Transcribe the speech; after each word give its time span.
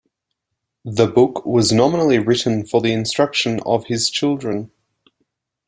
The 0.83 1.05
book 1.05 1.45
was 1.45 1.71
nominally 1.71 2.17
written 2.17 2.65
for 2.65 2.81
the 2.81 2.91
instruction 2.91 3.59
of 3.67 3.85
his 3.85 4.09
children. 4.09 4.71